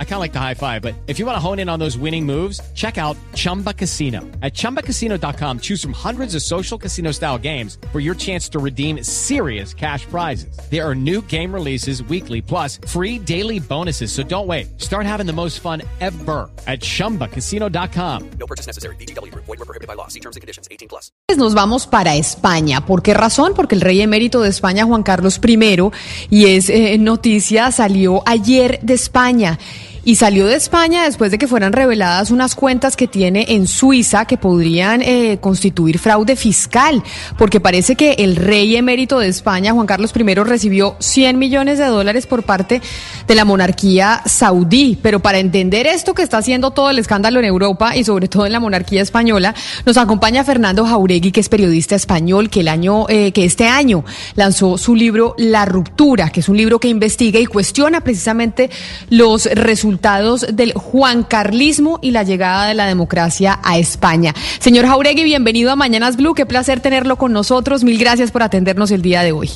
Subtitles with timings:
[0.00, 1.78] I kind of like the high five, but if you want to hone in on
[1.78, 4.22] those winning moves, check out Chumba Casino.
[4.42, 9.04] At ChumbaCasino.com, choose from hundreds of social casino style games for your chance to redeem
[9.04, 10.58] serious cash prizes.
[10.68, 14.10] There are new game releases weekly, plus free daily bonuses.
[14.10, 14.80] So don't wait.
[14.80, 18.30] Start having the most fun ever at ChumbaCasino.com.
[18.40, 18.96] No purchase necessary.
[18.96, 19.32] BGW.
[19.32, 20.08] Void were prohibited by law.
[20.08, 20.66] See terms and conditions.
[20.72, 21.12] 18 plus.
[21.36, 22.84] Nos vamos para España.
[22.84, 23.52] ¿Por qué razón?
[23.54, 25.90] Porque el rey emérito de España, Juan Carlos I,
[26.30, 29.58] y es eh, noticia noticia salió ayer de España
[30.08, 34.24] y salió de España después de que fueran reveladas unas cuentas que tiene en Suiza
[34.24, 37.02] que podrían eh, constituir fraude fiscal,
[37.36, 41.84] porque parece que el rey emérito de España, Juan Carlos I, recibió 100 millones de
[41.84, 42.80] dólares por parte
[43.26, 44.98] de la monarquía saudí.
[45.02, 48.46] Pero para entender esto que está haciendo todo el escándalo en Europa y sobre todo
[48.46, 53.04] en la monarquía española, nos acompaña Fernando Jauregui, que es periodista español, que el año,
[53.10, 54.06] eh, que este año
[54.36, 58.70] lanzó su libro La ruptura, que es un libro que investiga y cuestiona precisamente
[59.10, 64.34] los resultados del Juan Carlismo y la llegada de la democracia a España.
[64.58, 66.34] Señor Jauregui, bienvenido a Mañanas Blue.
[66.34, 67.84] Qué placer tenerlo con nosotros.
[67.84, 69.50] Mil gracias por atendernos el día de hoy.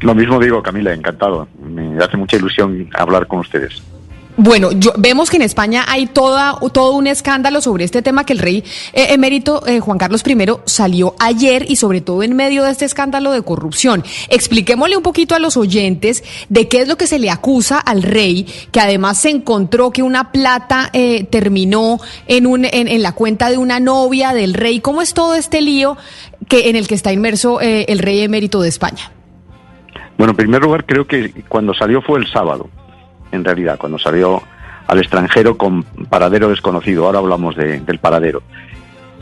[0.00, 1.48] Lo mismo digo, Camila, encantado.
[1.62, 3.82] Me hace mucha ilusión hablar con ustedes.
[4.36, 8.32] Bueno, yo, vemos que en España hay toda, todo un escándalo sobre este tema que
[8.32, 12.64] el rey eh, emérito eh, Juan Carlos I salió ayer y sobre todo en medio
[12.64, 14.02] de este escándalo de corrupción.
[14.30, 18.02] Expliquémosle un poquito a los oyentes de qué es lo que se le acusa al
[18.02, 23.50] rey, que además se encontró que una plata eh, terminó en, un, en, la cuenta
[23.50, 24.80] de una novia del rey.
[24.80, 25.96] ¿Cómo es todo este lío
[26.48, 29.12] que, en el que está inmerso el rey emérito de España?
[30.18, 32.68] Bueno, en primer lugar, creo que cuando salió fue el sábado
[33.34, 34.42] en realidad, cuando salió
[34.86, 37.06] al extranjero con paradero desconocido.
[37.06, 38.42] Ahora hablamos del paradero.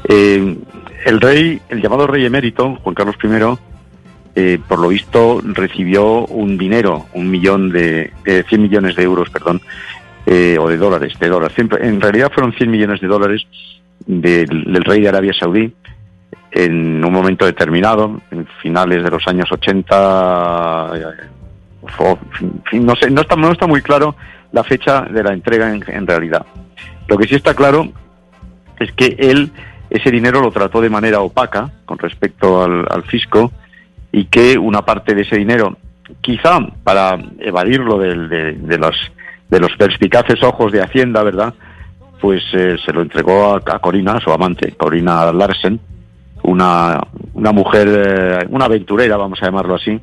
[0.09, 0.57] Eh,
[1.05, 3.59] el rey, el llamado rey emérito, Juan Carlos I,
[4.35, 9.61] eh, por lo visto recibió un dinero, un millón de, 100 millones de euros, perdón,
[10.27, 11.57] eh, o de dólares, de dólares.
[11.59, 13.47] En realidad fueron 100 millones de dólares
[14.07, 15.73] del, rey de Arabia Saudí
[16.51, 20.93] en un momento determinado, en finales de los años 80,
[22.73, 24.15] no, sé, no, está, no está muy claro
[24.53, 26.47] la fecha de la entrega en, realidad.
[27.09, 27.89] Lo que sí está claro
[28.79, 29.51] es que él
[29.91, 33.53] ese dinero lo trató de manera opaca con respecto al, fisco
[34.11, 35.77] y que una parte de ese dinero,
[36.21, 38.97] quizá para evadirlo de, de, los,
[39.51, 41.53] de los perspicaces ojos de Hacienda, ¿verdad?
[42.21, 45.79] Pues eh, se lo entregó a, Corina, su amante, Corina Larsen,
[46.45, 46.99] una,
[47.35, 50.01] una mujer, eh, una aventurera, vamos a llamarlo así,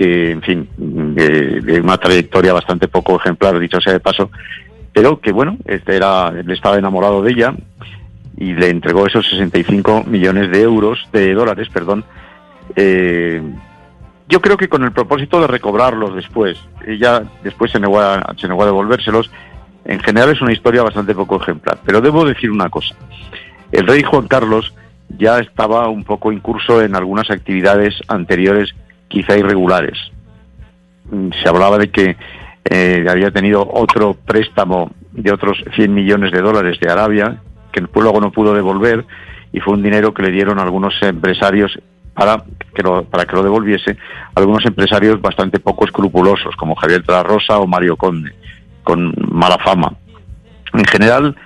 [0.00, 4.30] que, en fin, de, una trayectoria bastante poco ejemplar, dicho sea de paso,
[4.94, 7.54] pero que, bueno, este era, él estaba enamorado de ella
[8.38, 12.06] y le entregó esos 65 millones de euros, de dólares, perdón,
[12.76, 13.42] eh,
[14.26, 16.56] yo creo que con el propósito de recobrarlos después.
[16.86, 19.30] Ella después se negó, a, se negó a devolvérselos.
[19.84, 21.78] En general es una historia bastante poco ejemplar.
[21.84, 22.94] Pero debo decir una cosa.
[23.70, 24.72] El rey Juan Carlos
[25.18, 28.74] ya estaba un poco incurso en algunas actividades anteriores
[29.10, 29.98] quizá irregulares.
[31.10, 32.16] Mm, se hablaba de que
[32.64, 38.20] eh, había tenido otro préstamo de otros 100 millones de dólares de Arabia, que luego
[38.20, 39.04] no pudo devolver,
[39.52, 41.78] y fue un dinero que le dieron algunos empresarios
[42.14, 42.44] para
[42.74, 43.96] que lo, para que lo devolviese,
[44.34, 48.32] algunos empresarios bastante poco escrupulosos, como Javier de Rosa o Mario Conde,
[48.84, 49.94] con mala fama.
[50.72, 51.36] En general,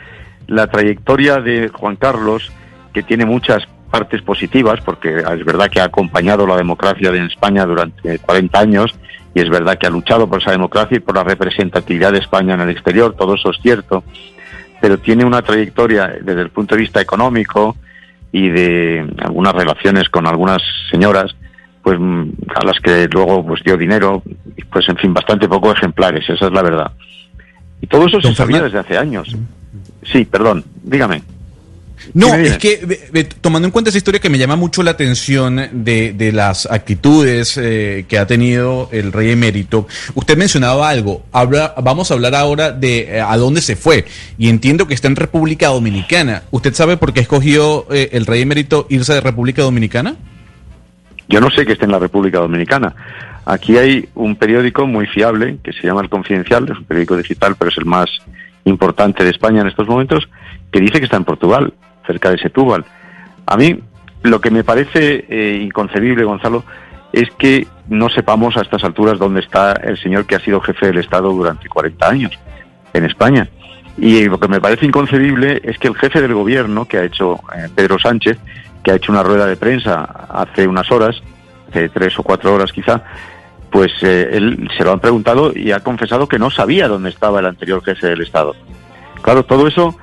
[0.47, 2.53] la trayectoria de Juan Carlos,
[2.93, 7.65] que tiene muchas partes positivas, porque es verdad que ha acompañado la democracia en España
[7.65, 8.93] durante 40 años
[9.33, 12.55] y es verdad que ha luchado por esa democracia y por la representatividad de España
[12.55, 14.03] en el exterior, todo eso es cierto,
[14.81, 17.77] pero tiene una trayectoria desde el punto de vista económico
[18.33, 21.37] y de algunas relaciones con algunas señoras,
[21.81, 24.25] pues a las que luego pues dio dinero,
[24.73, 26.91] pues en fin, bastante poco ejemplares, esa es la verdad.
[27.81, 29.37] Y todo eso se sabía desde hace años.
[30.03, 31.23] Sí, perdón, dígame.
[32.13, 36.13] No, es que tomando en cuenta esa historia que me llama mucho la atención de,
[36.13, 42.11] de las actitudes eh, que ha tenido el rey emérito, usted mencionaba algo, Habla, vamos
[42.11, 44.05] a hablar ahora de eh, a dónde se fue
[44.39, 46.43] y entiendo que está en República Dominicana.
[46.51, 50.17] ¿Usted sabe por qué escogió eh, el rey emérito irse de República Dominicana?
[51.29, 52.95] Yo no sé que esté en la República Dominicana.
[53.47, 57.57] Aquí hay un periódico muy fiable que se llama El Confidencial, es un periódico digital,
[57.59, 58.09] pero es el más
[58.65, 60.29] importante de España en estos momentos,
[60.73, 61.75] que dice que está en Portugal
[62.07, 62.85] cerca de Setúbal.
[63.47, 63.81] A mí
[64.23, 66.65] lo que me parece eh, inconcebible, Gonzalo,
[67.13, 70.87] es que no sepamos a estas alturas dónde está el señor que ha sido jefe
[70.87, 72.33] del Estado durante 40 años
[72.93, 73.49] en España.
[73.97, 77.41] Y lo que me parece inconcebible es que el jefe del gobierno que ha hecho
[77.55, 78.39] eh, Pedro Sánchez
[78.85, 81.21] que ha hecho una rueda de prensa hace unas horas,
[81.71, 83.03] hace tres o cuatro horas quizá,
[83.71, 87.41] pues eh, él se lo han preguntado y ha confesado que no sabía dónde estaba
[87.41, 88.55] el anterior jefe del Estado.
[89.23, 89.97] Claro, todo eso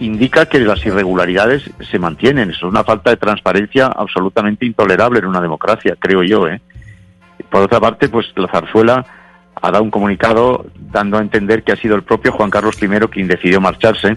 [0.00, 2.50] indica que las irregularidades se mantienen.
[2.50, 6.46] Es una falta de transparencia absolutamente intolerable en una democracia, creo yo.
[6.48, 6.60] ¿eh?
[7.50, 9.04] Por otra parte, pues la zarzuela
[9.60, 12.88] ha dado un comunicado dando a entender que ha sido el propio Juan Carlos I
[13.08, 14.16] quien decidió marcharse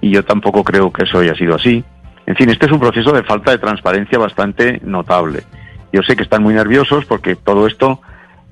[0.00, 1.84] y yo tampoco creo que eso haya sido así.
[2.26, 5.44] En fin, este es un proceso de falta de transparencia bastante notable.
[5.92, 8.00] Yo sé que están muy nerviosos porque todo esto,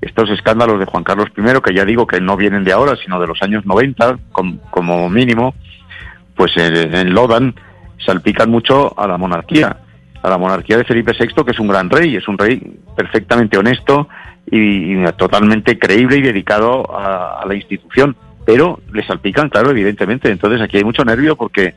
[0.00, 3.20] estos escándalos de Juan Carlos I, que ya digo que no vienen de ahora, sino
[3.20, 4.18] de los años 90
[4.70, 5.54] como mínimo,
[6.34, 7.54] pues enlodan,
[8.04, 9.76] salpican mucho a la monarquía,
[10.22, 12.60] a la monarquía de Felipe VI, que es un gran rey, es un rey
[12.96, 14.08] perfectamente honesto
[14.50, 18.16] y, totalmente creíble y dedicado a, la institución.
[18.46, 20.30] Pero le salpican, claro, evidentemente.
[20.30, 21.74] Entonces aquí hay mucho nervio porque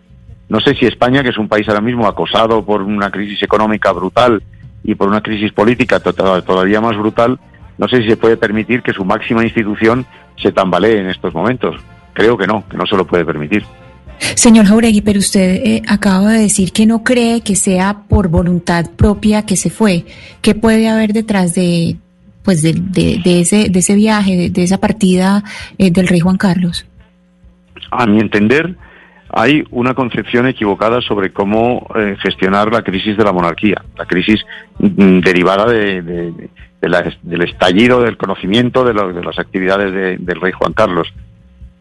[0.49, 3.91] no sé si España, que es un país ahora mismo acosado por una crisis económica
[3.91, 4.43] brutal
[4.83, 7.39] y por una crisis política todavía más brutal,
[7.77, 10.05] no sé si se puede permitir que su máxima institución
[10.41, 11.75] se tambalee en estos momentos.
[12.13, 13.63] Creo que no, que no se lo puede permitir.
[14.19, 18.85] Señor Jauregui, pero usted eh, acaba de decir que no cree que sea por voluntad
[18.95, 20.05] propia que se fue.
[20.41, 21.97] ¿Qué puede haber detrás de,
[22.43, 22.71] pues de,
[23.25, 25.43] ese, de ese viaje, de, esa partida
[25.77, 26.85] eh, del rey Juan Carlos?
[27.91, 28.75] A mi entender,
[29.29, 34.41] hay una concepción equivocada sobre cómo eh, gestionar la crisis de la monarquía, la crisis
[34.79, 36.49] mm, derivada de,
[36.81, 41.07] del estallido del conocimiento de, de las actividades del rey Juan Carlos.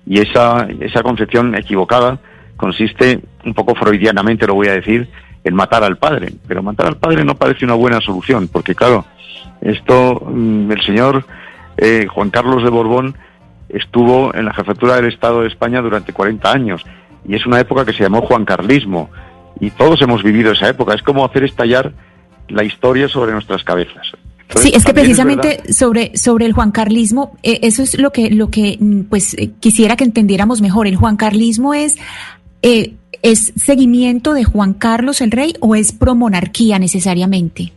[0.06, 2.18] Y esa, esa concepción equivocada
[2.56, 5.08] consiste, un poco freudianamente lo voy a decir,
[5.44, 6.32] en matar al padre.
[6.46, 9.04] Pero matar al padre no parece una buena solución, porque claro,
[9.60, 11.24] esto, mm, el señor
[11.76, 13.16] eh, Juan Carlos de Borbón
[13.68, 16.84] estuvo en la jefatura del Estado de España durante 40 años
[17.28, 19.10] y es una época que se llamó Juan Carlismo
[19.60, 20.94] y todos hemos vivido esa época.
[20.94, 21.92] Es como hacer estallar
[22.48, 24.12] la historia sobre nuestras cabezas
[24.54, 28.78] sí, es que precisamente sobre, sobre el juancarlismo, eh, eso es lo que, lo que
[28.78, 30.86] mm, pues eh, quisiera que entendiéramos mejor.
[30.86, 31.96] ¿El juancarlismo es,
[32.66, 37.72] eh, es seguimiento de Juan Carlos el rey o es promonarquía necesariamente?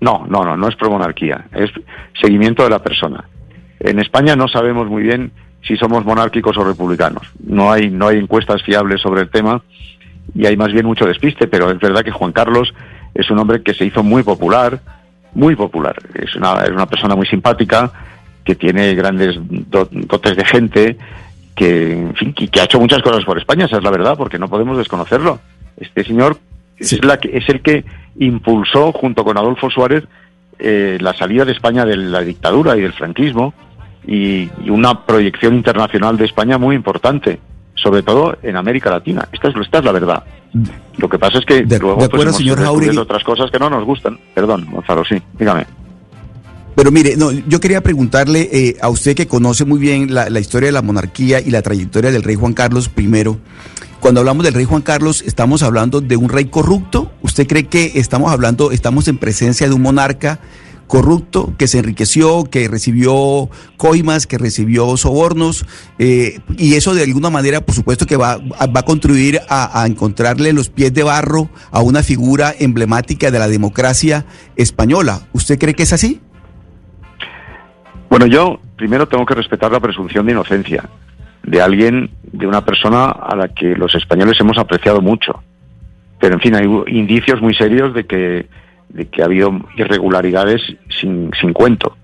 [0.00, 1.70] No, no, no, no es promonarquía, es
[2.20, 3.22] seguimiento de la persona.
[3.78, 5.30] En España no sabemos muy bien
[5.64, 7.22] si somos monárquicos o republicanos.
[7.46, 9.62] No hay, no hay encuestas fiables sobre el tema
[10.34, 12.74] y hay más bien mucho despiste, pero es verdad que Juan Carlos
[13.14, 14.80] es un hombre que se hizo muy popular,
[15.34, 15.94] muy popular.
[16.14, 17.92] Es una, es una persona muy simpática,
[18.44, 20.96] que tiene grandes dotes de gente,
[21.54, 24.38] que, en fin, que, ha hecho muchas cosas por España, esa es la verdad, porque
[24.38, 25.40] no podemos desconocerlo.
[25.76, 26.38] Este señor
[26.78, 27.84] es, la que, es el que
[28.18, 30.04] impulsó, junto con Adolfo Suárez,
[30.58, 33.54] eh, la salida de España de la dictadura y del franquismo
[34.06, 37.40] y, y, una proyección internacional de España muy importante,
[37.74, 39.28] sobre todo en América Latina.
[39.32, 40.22] Esta es, esta es la verdad.
[40.98, 42.58] Lo que pasa es que de, luego pues, hemos señor
[42.98, 44.18] otras cosas que no nos gustan.
[44.34, 45.66] Perdón, Gonzalo, sí, dígame.
[46.74, 50.68] Pero mire, no, yo quería preguntarle eh, a usted que conoce muy bien la, historia
[50.68, 53.10] de la monarquía y la trayectoria del rey Juan Carlos I.
[54.00, 57.12] Cuando hablamos del rey Juan Carlos, ¿estamos hablando de un rey corrupto?
[57.22, 60.40] ¿Usted cree que estamos hablando, estamos en presencia de un monarca
[60.92, 63.48] corrupto, que se enriqueció, que recibió
[63.78, 65.64] coimas, que recibió sobornos,
[65.98, 70.52] eh, y eso de alguna manera, por supuesto, que va, va a contribuir a, encontrarle
[70.52, 74.26] los pies de barro a una figura emblemática de la democracia
[74.56, 75.26] española.
[75.32, 76.20] ¿Usted cree que es así?
[78.12, 80.84] Bueno, yo primero tengo que respetar la presunción de inocencia
[81.44, 85.42] de alguien, de una persona a la que los españoles hemos apreciado mucho.
[86.20, 88.48] Pero en fin, hay indicios muy serios de que
[88.90, 90.60] de que ha habido irregularidades
[91.00, 91.96] sin, sin cuento.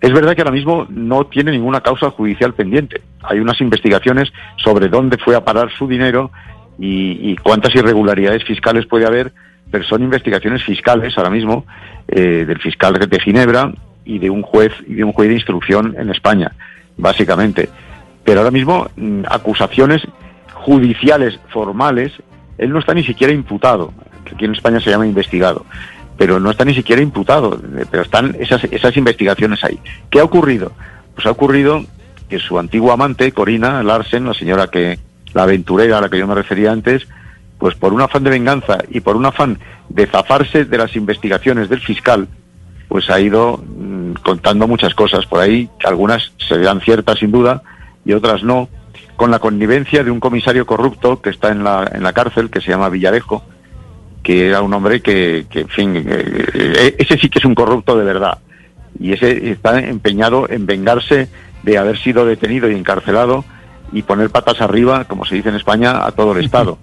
[0.00, 3.02] Es verdad que ahora mismo no tiene ninguna causa judicial pendiente.
[3.22, 6.32] Hay unas investigaciones sobre dónde fue a parar su dinero
[6.76, 9.32] y, cuántas irregularidades fiscales puede haber,
[9.70, 11.66] pero son investigaciones fiscales ahora mismo
[12.08, 13.72] eh, del fiscal de Ginebra
[14.06, 16.52] y de un juez y de un juez de instrucción en España,
[16.96, 17.68] básicamente.
[18.24, 20.02] Pero ahora mismo mm, acusaciones
[20.54, 22.12] judiciales formales,
[22.56, 23.92] él no está ni siquiera imputado,
[24.24, 25.66] que aquí en España se llama investigado
[26.16, 27.60] pero no está ni siquiera imputado,
[27.90, 29.78] pero están esas, esas investigaciones ahí.
[30.10, 30.72] ¿Qué ha ocurrido?
[31.14, 31.84] Pues ha ocurrido
[32.28, 34.98] que su antigua amante, Corina Larsen, la señora que,
[35.34, 37.06] la aventurera a la que yo me refería antes,
[37.58, 39.58] pues por un afán de venganza y por un afán
[39.88, 42.28] de zafarse de las investigaciones del fiscal,
[42.88, 43.62] pues ha ido
[44.20, 47.62] contando muchas cosas por ahí, algunas serán ciertas sin duda
[48.04, 48.68] y otras no,
[49.16, 52.60] con la connivencia de un comisario corrupto que está en la, en la cárcel, que
[52.60, 53.42] se llama Villarejo,
[54.22, 56.04] que era un hombre que, en fin, eh,
[56.54, 58.38] eh, ese sí que es un corrupto de verdad.
[58.98, 61.28] Y ese está empeñado en vengarse
[61.62, 63.44] de haber sido detenido y encarcelado
[63.92, 66.78] y poner patas arriba, como se dice en España, a todo el Estado.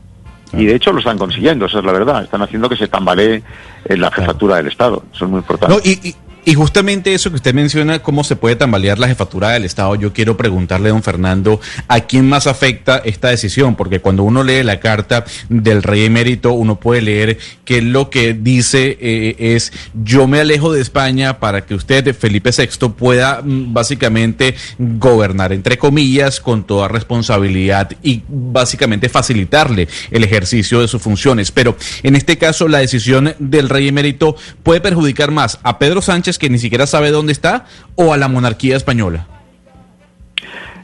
[0.54, 2.24] Y de hecho lo están consiguiendo, esa es la verdad.
[2.24, 3.44] Están haciendo que se tambalee
[3.86, 5.04] en la jefatura del Estado.
[5.14, 5.76] Eso es muy importante.
[5.84, 6.16] y, y
[6.52, 10.36] justamente eso que usted menciona, cómo se puede tambalear la jefatura del Estado, yo quiero
[10.36, 13.76] preguntarle, don Fernando, ¿a quién más afecta esta decisión?
[13.76, 18.34] Porque cuando uno lee la carta del rey emérito, uno puede leer que lo que
[18.34, 19.72] dice eh, es,
[20.04, 25.78] yo me alejo de España para que usted, Felipe VI, pueda mm, básicamente gobernar, entre
[25.78, 31.52] comillas, con toda responsabilidad y básicamente facilitarle el ejercicio de sus funciones.
[31.52, 36.33] Pero en este caso, la decisión del rey emérito puede perjudicar más a Pedro Sánchez
[36.40, 39.28] que ni siquiera sabe dónde está o a la monarquía española?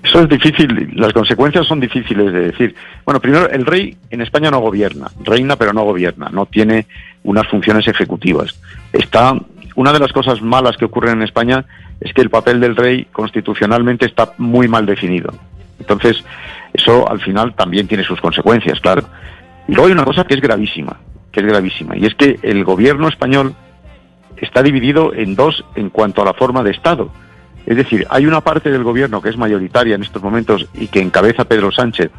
[0.03, 2.75] Eso es difícil, las consecuencias son difíciles de decir.
[3.05, 6.87] Bueno, primero, el rey en España no gobierna, reina pero no gobierna, no tiene
[7.23, 8.57] unas funciones ejecutivas.
[8.93, 9.35] Está,
[9.75, 11.65] una de las cosas malas que ocurren en España
[11.99, 15.33] es que el papel del rey constitucionalmente está muy mal definido.
[15.79, 16.23] Entonces,
[16.73, 19.03] eso al final también tiene sus consecuencias, claro.
[19.67, 20.97] Y luego hay una cosa que es gravísima,
[21.31, 23.53] que es gravísima, y es que el gobierno español
[24.41, 27.09] está dividido en dos en cuanto a la forma de Estado.
[27.65, 31.01] Es decir, hay una parte del gobierno que es mayoritaria en estos momentos y que
[31.01, 32.09] encabeza Pedro Sánchez,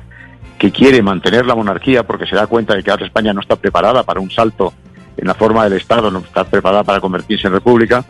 [0.59, 3.57] que quiere mantener la monarquía porque se da cuenta de que ahora España no está
[3.57, 4.73] preparada para un salto
[5.17, 8.05] en la forma del Estado, no está preparada para convertirse en república.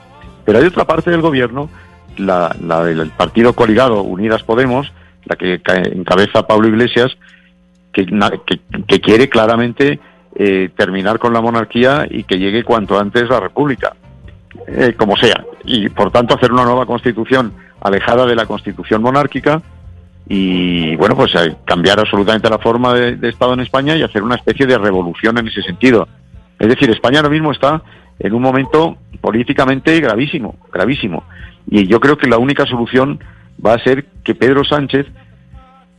[0.45, 1.71] Pero hay otra parte del gobierno,
[2.17, 4.93] la, del partido coligado Unidas Podemos,
[5.25, 5.61] la que
[5.95, 7.17] encabeza Pablo Iglesias,
[7.93, 8.07] que,
[8.87, 10.01] que quiere claramente
[10.35, 13.97] eh, terminar con la monarquía y que llegue cuanto antes la república,
[14.73, 15.45] eh, como sea.
[15.65, 19.61] Y por tanto hacer una nueva constitución alejada de la constitución monárquica
[20.29, 24.37] y bueno, pues eh, cambiar absolutamente la forma de, Estado en España y hacer una
[24.37, 26.07] especie de revolución en ese sentido.
[26.57, 27.83] Es decir, España ahora mismo está
[28.19, 31.25] en un momento políticamente gravísimo, gravísimo.
[31.69, 33.19] Y yo creo que la única solución
[33.65, 35.07] va a ser que Pedro Sánchez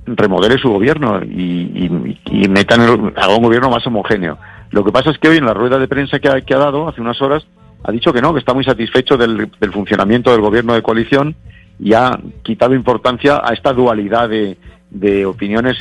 [0.05, 1.89] remodele su gobierno y,
[2.31, 4.37] y, metan haga un gobierno más homogéneo.
[4.69, 6.59] Lo que pasa es que hoy en la rueda de prensa que ha, que ha
[6.59, 7.45] dado hace unas horas
[7.83, 11.35] ha dicho que no, que está muy satisfecho del, funcionamiento del gobierno de coalición
[11.79, 14.57] y ha quitado importancia a esta dualidad de,
[14.89, 15.77] de opiniones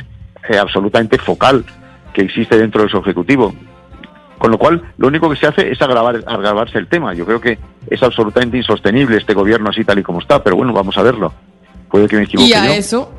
[0.49, 1.63] eh, absolutamente focal
[2.13, 3.53] que existe dentro de su ejecutivo.
[4.37, 7.13] Con lo cual, lo único que se hace es agravar, agravarse el tema.
[7.13, 10.73] Yo creo que es absolutamente insostenible este gobierno así tal y como está, pero bueno,
[10.73, 11.31] vamos a verlo.
[11.91, 12.49] Puede que me equivoque.
[12.49, 13.13] Y a eso,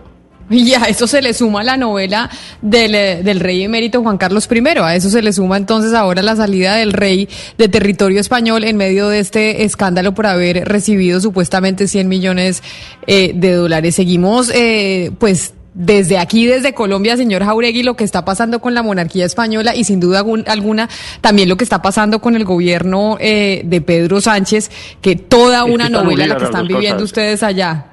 [0.62, 2.30] y a eso se le suma la novela
[2.60, 4.62] del, eh, del, rey emérito Juan Carlos I.
[4.78, 7.28] A eso se le suma entonces ahora la salida del rey
[7.58, 12.62] de territorio español en medio de este escándalo por haber recibido supuestamente 100 millones
[13.06, 13.94] eh, de dólares.
[13.94, 18.82] Seguimos, eh, pues, desde aquí, desde Colombia, señor Jauregui, lo que está pasando con la
[18.82, 20.90] monarquía española y sin duda alguna
[21.22, 26.26] también lo que está pasando con el gobierno de Pedro Sánchez, que toda una novela
[26.26, 27.91] la que están viviendo ustedes allá.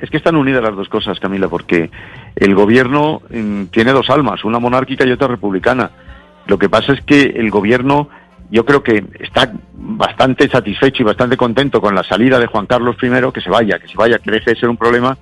[0.00, 1.90] Es que están unidas las dos cosas, Camila, porque
[2.36, 5.90] el gobierno mm, tiene dos almas, una monárquica y otra republicana.
[6.46, 8.08] Lo que pasa es que el gobierno,
[8.50, 12.96] yo creo que está bastante satisfecho y bastante contento con la salida de Juan Carlos
[13.02, 15.18] I, que se vaya, que se vaya, que deje de ser un problema,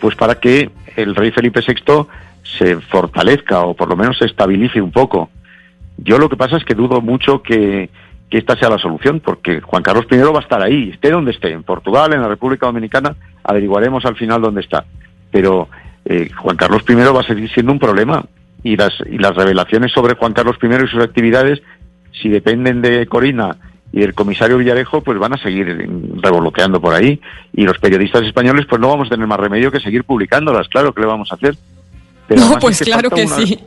[0.00, 2.06] pues para que el rey Felipe VI
[2.42, 5.30] se fortalezca o por lo menos se estabilice un poco.
[5.96, 7.88] Yo lo que pasa es que dudo mucho que,
[8.32, 11.32] que esta sea la solución, porque Juan Carlos I va a estar ahí, esté donde
[11.32, 14.86] esté, en Portugal, en la República Dominicana, averiguaremos al final dónde está.
[15.30, 15.68] Pero
[16.06, 18.24] eh, Juan Carlos I va a seguir siendo un problema
[18.62, 21.60] y las, y las revelaciones sobre Juan Carlos I y sus actividades,
[22.10, 23.58] si dependen de Corina
[23.92, 25.66] y del comisario Villarejo, pues van a seguir
[26.22, 27.20] revoloteando por ahí.
[27.52, 30.94] Y los periodistas españoles, pues no vamos a tener más remedio que seguir publicándolas, claro
[30.94, 31.54] que le vamos a hacer.
[32.30, 33.60] no, pues claro que sí.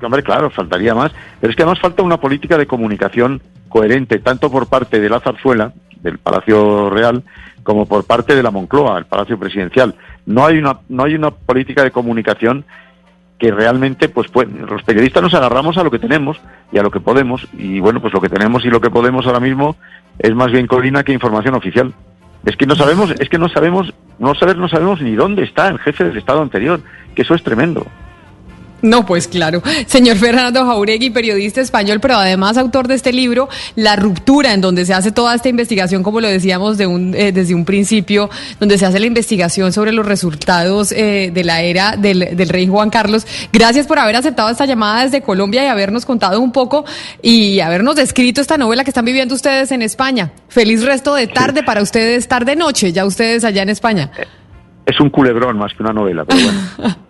[0.00, 1.10] Hombre, claro, faltaría más.
[1.40, 5.20] Pero es que además falta una política de comunicación coherente tanto por parte de la
[5.20, 5.72] zarzuela,
[6.02, 7.22] del Palacio Real,
[7.62, 9.94] como por parte de la Moncloa, el Palacio Presidencial.
[10.26, 12.64] No hay una, no hay una política de comunicación
[13.38, 16.38] que realmente, pues, pues, los periodistas nos agarramos a lo que tenemos
[16.72, 17.48] y a lo que podemos.
[17.54, 19.76] Y bueno, pues lo que tenemos y lo que podemos ahora mismo
[20.18, 21.94] es más bien colina que información oficial.
[22.44, 25.68] Es que no sabemos, es que no sabemos, no saber, no sabemos ni dónde está
[25.68, 26.80] el jefe del Estado anterior,
[27.14, 27.86] que eso es tremendo.
[28.82, 29.62] No, pues claro.
[29.86, 34.84] Señor Fernando Jauregui, periodista español, pero además autor de este libro, La ruptura, en donde
[34.86, 38.78] se hace toda esta investigación, como lo decíamos de un, eh, desde un principio, donde
[38.78, 42.90] se hace la investigación sobre los resultados eh, de la era del, del, rey Juan
[42.90, 43.26] Carlos.
[43.52, 46.84] Gracias por haber aceptado esta llamada desde Colombia y habernos contado un poco
[47.22, 50.32] y habernos descrito esta novela que están viviendo ustedes en España.
[50.48, 54.10] Feliz resto de tarde para ustedes, tarde-noche, ya ustedes allá en España.
[54.86, 56.96] Es un culebrón más que una novela, pero bueno.